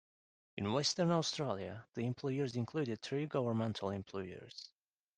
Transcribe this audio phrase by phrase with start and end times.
[0.57, 4.71] In Western Australia, the employers included three governmental employers.